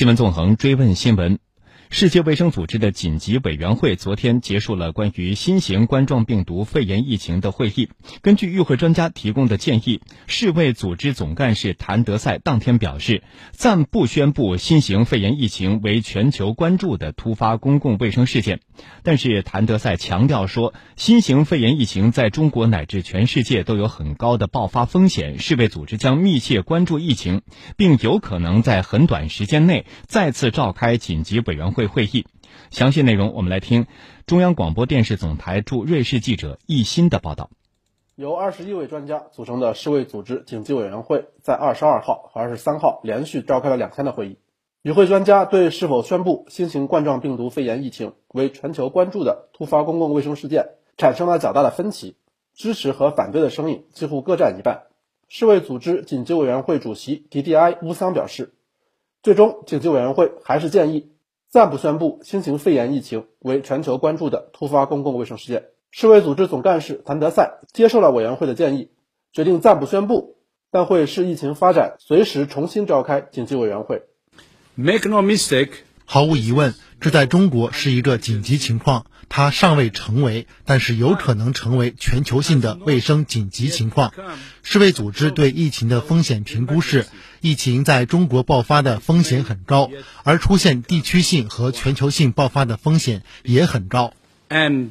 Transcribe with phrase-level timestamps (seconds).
[0.00, 1.38] 新闻纵横追问新闻。
[1.92, 7.90] 世界卫生组织的紧急委员会昨天结束了关于新型冠状病毒肺炎疫情的会议。
[8.22, 18.60] 根据与会专家提供的建议，世卫组织总干事谭德赛当天表示，暂不宣布新型肺炎疫情为全球关注的突发公共卫生事件。
[19.02, 25.40] 但是，谭德赛强调说，新型肺炎疫情在中国乃至全世界都有很高的爆发风险。
[25.40, 27.42] 世卫组织将密切关注疫情，
[27.76, 31.79] 并有可能在很短时间内再次召开紧急委员会。
[31.80, 32.26] 会会议，
[32.70, 33.86] 详细内容我们来听
[34.26, 37.48] 中央广播电视总台驻瑞士记者易欣的报道。
[38.16, 44.36] 由二十一位专家组成的世卫组织紧急委员会在二十二号和二十三号连续召开了两天的会议。
[44.82, 50.66] 与会专家对是否宣布新型冠状病毒肺炎疫情为全球关注的突发公共卫生事件
[50.98, 52.16] 产生了较大的分歧，
[52.52, 54.82] 支持和反对的声音几乎各占一半。
[55.28, 58.52] 世卫组织紧急委员会主席迪迪埃·乌桑表示，
[59.22, 61.10] 最终紧急委员会还是建议。
[61.50, 65.64] 暂不宣布新型肺炎疫情为全球关注的突发公共卫生事件。
[65.90, 68.92] 世卫组织总干事谭德赛接受了委员会的建议，
[69.32, 70.36] 决定暂不宣布，
[70.70, 74.04] 但会视疫情发展，随时重新召开紧急委员会。
[74.76, 75.70] Make no mistake，
[76.12, 84.12] 毫无疑问，这在中国是一个紧急情况，它尚未成为，但是有可能成为全球性的卫生紧急情况。
[84.64, 87.06] 世卫组织对疫情的风险评估是。
[87.40, 89.88] 疫情在中国爆发的风险很高，
[90.24, 94.12] 而出现地区性和全球性爆发的风险也很高。
[94.48, 94.90] And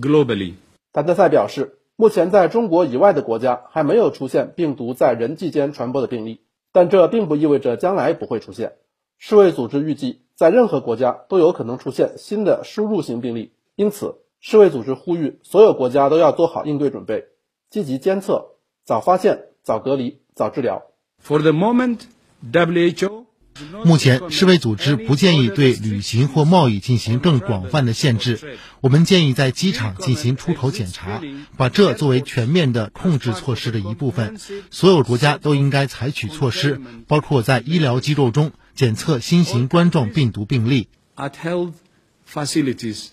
[0.00, 0.54] globally，
[0.92, 8.74] 谭德赛表示，目前在中国以外的国家还没有出现病毒在人际间传播的病例，但这并不意味着将来不会出现。
[9.18, 17.26] 世卫组织预计，在任何国家都有可能出现新的输入型病例，因此世卫组织呼吁所有国家都要做好应对准备，
[17.68, 18.46] 积极监测，
[18.82, 20.84] 早发现、早隔离、早治疗。
[21.22, 21.98] For the moment,
[22.50, 23.26] WHO
[23.84, 28.56] 目前，世卫组织不建议对旅行或贸易进行更广泛的限制。
[28.80, 31.20] 我们建议在机场进行出口检查，
[31.58, 34.38] 把这作为全面的控制措施的一部分。
[34.70, 40.88] 所有国家都应该采取措施，包括在医疗机构中检测新型冠状病毒病例。
[41.14, 41.74] At health
[42.26, 43.08] facilities，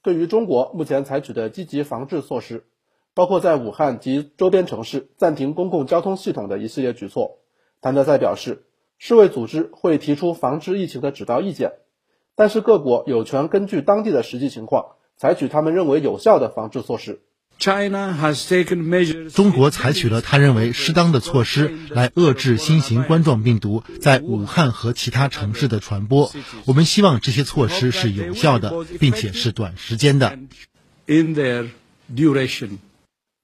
[0.00, 2.64] 对于中国目前采取的积极防治措施，
[3.12, 7.40] 包括在武汉及周边城市暂停公共交通系统的一系列举措。
[7.82, 8.64] 谭德赛表示，
[8.96, 11.72] 世卫组织会提出防治疫情的指导意见，
[12.34, 17.20] 但是各国有权根据当地的实际情况，采取他们认为有效的防治措施。
[17.62, 19.30] China has taken measures。
[19.30, 26.32] 中国采取了他认为适当的措施来遏制新型冠状病毒在武汉和其他城市的传播。
[26.66, 30.36] 我们希望这些措施是有效的，并且是短时间的。
[31.06, 31.68] In their
[32.12, 32.78] duration。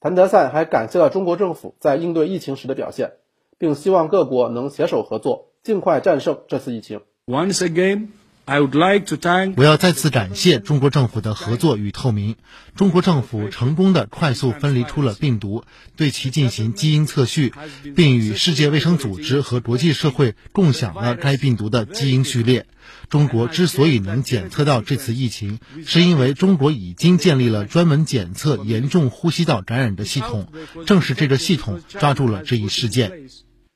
[0.01, 3.13] 谭德赛还感谢了中国政府在应对疫情时的表现。
[3.61, 7.01] 并希望各国能携手合作，尽快战胜这次疫情。
[7.27, 8.07] Once again,
[8.49, 9.55] I would like to thank.
[9.59, 12.37] 我要再次感谢中国政府的合作与透明。
[12.75, 15.65] 中国政府成功的快速分离出了病毒，
[15.97, 17.53] 对其进行基因测序，
[17.95, 22.65] 并与世界卫生组织和国际社会共享了该病毒的基因序列。
[23.11, 30.51] 中国之所以能检测到这次疫情，是因为中国已经建立了专门检测严重呼吸道感染的系统。
[30.87, 33.29] 正是这个系统抓住了这一事件。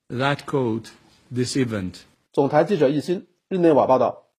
[0.09, 0.87] That code
[1.31, 1.93] this event。
[2.33, 4.22] 总台记者易欣日内瓦报道。